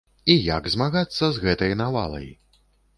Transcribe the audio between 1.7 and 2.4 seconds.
навалай.